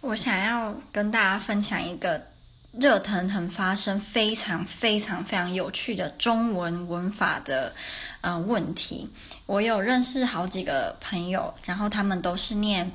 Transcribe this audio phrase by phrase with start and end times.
[0.00, 2.20] 我想要跟大家分享一个
[2.72, 7.72] 热腾腾发生、非常非常非常有趣的中文文法的
[8.20, 9.08] 呃问题。
[9.46, 12.90] 我有认识好几个朋友，然后他们都是念。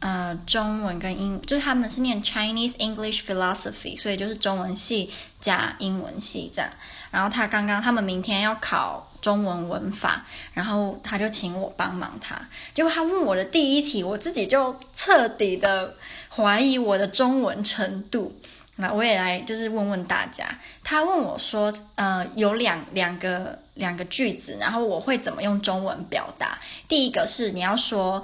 [0.00, 5.12] 呃，中文跟英就是他们是念 Chinese English Philosophy，所以就是中文系
[5.42, 6.70] 加英文系这样。
[7.10, 12.40] 然后他刚刚他们明天要考中文文法，然后他就请我帮忙他。
[12.74, 15.94] 结果他问我的第一题，我自己就彻底的
[16.28, 18.32] 怀疑我的中文程度。
[18.76, 26.58] 那我也来就是问问大家，他问我说，呃，有两两个两个句子，然后我会怎么用中文表达？
[26.88, 28.22] 第一个是你要说。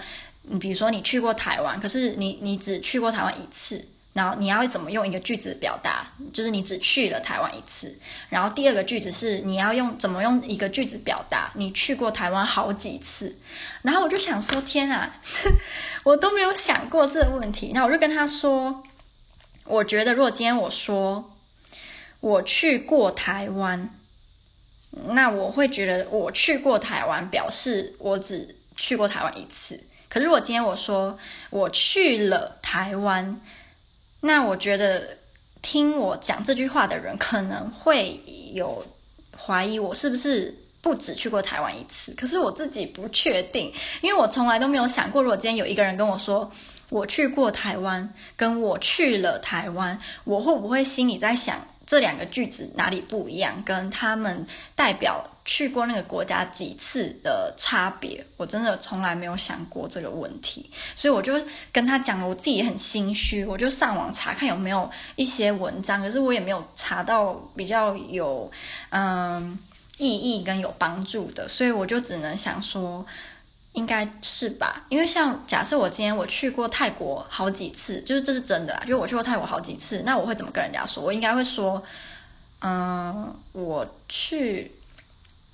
[0.48, 3.84] 你比如说，你去过台湾，可是你你只去过台湾一次，
[4.16, 6.06] 然后你要怎么用一个句子表达？
[6.32, 7.94] 就是你只去了台湾一次。
[8.30, 11.52] 然后第二个句子是你要用怎么用一个句子表达？
[11.54, 13.36] 你去过台湾好几次。
[13.82, 15.20] 然后我就想说，天啊，
[16.02, 17.72] 我都没有想过这个问题。
[17.74, 18.82] 那我就跟他说，
[19.64, 21.36] 我觉得如果今天我说
[22.20, 23.90] 我去过台湾，
[25.08, 29.78] 那我会觉得我去过台湾表示我只去过台湾一次。
[30.08, 31.18] 可是如果今天我说
[31.50, 33.38] 我去了台湾，
[34.20, 35.16] 那我觉得
[35.62, 38.20] 听我讲这句话的人可能会
[38.52, 38.84] 有
[39.36, 42.12] 怀疑我是不是不止去过台湾一次。
[42.14, 46.50] 可是我自己不确定，因为我从来都没有想过，如果今天有一个人跟我说
[46.88, 51.60] 我去过台湾，跟我去了台湾，我会不会心里在想？
[51.86, 53.62] 这两个句子哪里不一样？
[53.64, 61.34] 跟他们代表去过那个国家几次的差别，我真的从来没有想过这个问题，所以我就
[61.70, 68.50] 跟他讲了，我自己也很心虚，我就上网查看有没有一些文章，可是我也没有查到比较有
[68.90, 69.58] 嗯
[69.98, 73.06] 意义跟有帮助的，所以我就只能想说。
[73.76, 81.02] 应该是吧，因为像假设我今天我去过泰国好几次，就是这是真的啦，就我去过泰国好几次，那我会怎么跟人家说？
[81.02, 81.82] 我应该会说，
[82.62, 84.72] 嗯，我去，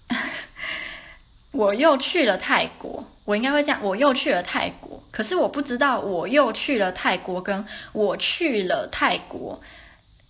[1.51, 5.03] 我又去了泰国，我应该会这样，我又去了泰国。
[5.11, 9.61] 可是我不知道我又去了泰国，跟我去了泰国，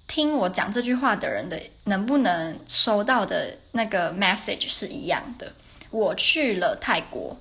[0.09, 5.53] 听我讲这句话的人的能不能收到的那个 message 是一样的？
[5.91, 7.37] 我去了泰国。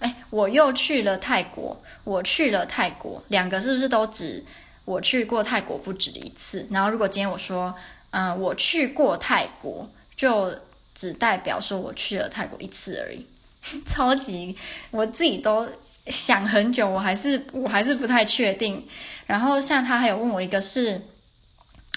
[0.00, 1.80] 哎，我又去了泰国。
[2.04, 4.40] 我去了泰国，两个是不是都指
[4.84, 6.64] 我去过泰国不止一次？
[6.70, 7.74] 然后如果今天我说，
[8.10, 10.54] 嗯，我去过泰国，就
[10.94, 13.26] 只代表说我去了泰国一次而已。
[13.84, 14.56] 超级，
[14.92, 15.68] 我自己都
[16.06, 18.86] 想很久，我还是我还是不太确定。
[19.26, 21.02] 然后像他还有问我一个是，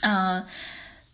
[0.01, 0.43] 嗯，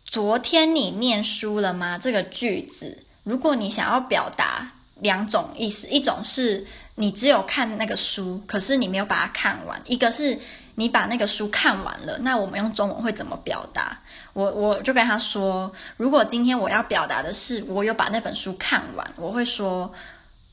[0.05, 1.97] 昨天你念书了吗？
[1.97, 4.71] 这个句子，如果你想要表达。
[5.01, 10.39] 两种意思，一种是你只有看那个书，可是你没有把它看完；一个是
[10.75, 12.17] 你把那个书看完了。
[12.19, 13.97] 那我们用中文会怎么表达？
[14.33, 19.93] 我我就跟他说，如果今天我要表达的是我有把那本书看完，我会说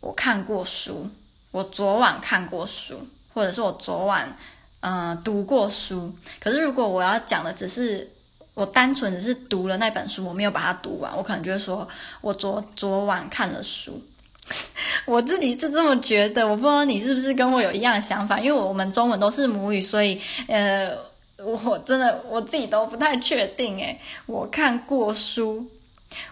[0.01, 1.09] 我看过书，
[1.53, 4.37] 我昨晚看过书，或者是我昨晚
[4.81, 6.13] 嗯、读过书。
[6.41, 8.11] 可是如果我要讲的只是
[8.55, 11.89] 我单纯只是读了那本书，我没有把它读完，我可能就会说
[12.21, 14.03] 我昨昨晚看了书。
[15.07, 20.97] 我自己是这么觉得，我不知道你是不是跟我有一样的想法，因为我们中文都是母语，所以呃，
[21.39, 23.99] 我真的我自己都不太确定诶。
[24.27, 25.67] 我看过书，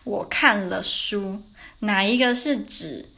[0.05, 1.41] 我看了书，
[1.79, 3.09] 哪一个是指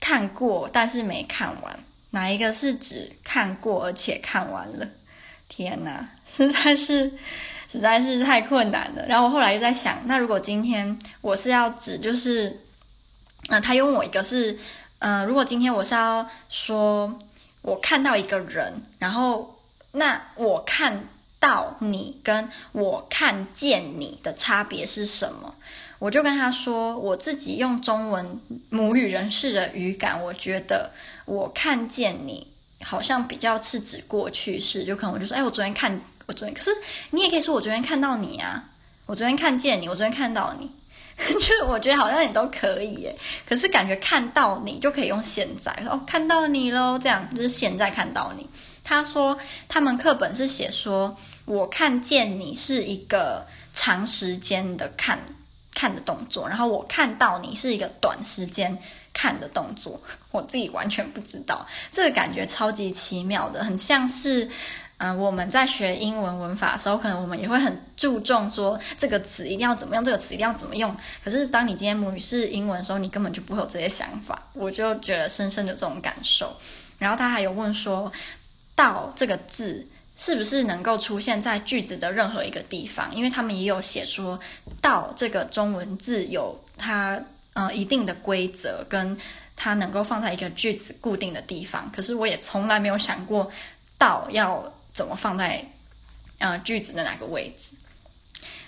[0.00, 1.78] 看过但是没看完？
[2.10, 4.86] 哪一个是指看过而且看完了？
[5.48, 7.12] 天哪，实在是
[7.70, 9.04] 实在是太困难了。
[9.06, 12.58] 然后我后来又在想，那如果今天我是要指就是。
[13.48, 14.58] 那、他又问我一个是，
[15.00, 17.18] 嗯、如果今天我是要说，
[17.60, 19.58] 我看到一个人，然后
[19.92, 21.08] 那我看
[21.40, 25.54] 到你跟我看见你的差别是什么？
[25.98, 30.90] 我就跟他说，我自己用中文母语人士的语感，我觉得
[31.26, 32.46] 我看见你
[32.82, 36.70] 好像比较是指过去式，就可能我就说，哎，我昨天看，我昨天，可是
[37.10, 38.70] 你也可以说我昨天看到你啊，
[39.06, 40.70] 我昨天看见你，我昨天看到你。
[41.40, 43.16] 就我觉得好像你都可以耶，
[43.48, 48.48] 可是感觉看到你就可以用现在哦，看到你喽，这样就是现在看到你。
[48.84, 49.38] 他说
[49.68, 55.18] 他们课本是写说，我看见你是一个长时间的看
[55.74, 58.76] 看的动作，然后我看到你是一个短时间
[59.12, 60.00] 看的动作。
[60.30, 64.50] 我自己完全不知道，这个感觉超级奇妙的，很像是。
[65.04, 70.96] 嗯、我们在学英文文法的时候，可能我们也会很注重说这个词一定要怎么用，这个词一定要怎么用。
[71.24, 74.40] 可是当你今天母语是英文的时候，你根本就不会有这些想法。
[74.52, 76.56] 我就觉得深深的这种感受。
[77.00, 78.12] 然后他还有问说，
[78.76, 79.84] 到这个字
[80.14, 83.12] 是不是能够出现在句子的任何一个地方？
[83.12, 84.38] 因为他们也有写说
[84.80, 87.20] “到”这个中文字有它
[87.54, 89.18] 呃一定的规则，跟
[89.56, 91.90] 它能够放在一个句子固定的地方。
[91.90, 93.50] 可是我也从来没有想过
[93.98, 95.64] “到”要怎么放在
[96.38, 97.74] 呃句子的哪个位置。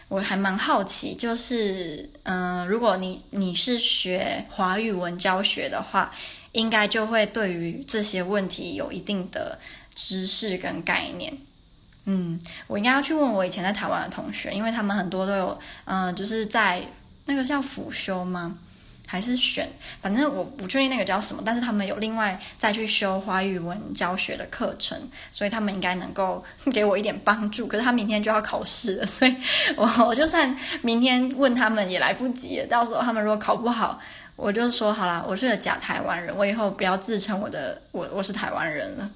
[0.09, 6.13] 我还蛮好奇，就是嗯、呃，如果你你是学华语文教学的话，
[6.53, 9.59] 应该就会对于这些问题有一定的。
[9.97, 11.33] 知识跟概念，
[12.05, 16.83] 嗯，我应该要去问我以前在台湾的同学，因为他们很多都有，嗯、呃，就是在
[17.27, 18.59] 那个叫辅修吗？
[19.07, 19.69] 还是选？
[20.01, 24.99] 反正我不确定那个叫什么，但是他们有另外再去修华语文教学的课程，
[25.31, 26.43] 所以他们应该能够
[26.73, 27.67] 给我一点帮助。
[27.67, 29.37] 可是他明天就要考试了，所以
[29.77, 32.67] 我 我就算明天问他们也来不及了。
[32.67, 34.01] 到时候他们如果考不好，
[34.37, 39.11] 我就说好啦，我是个假台湾人，我以后不要自称我的我我是台湾人了。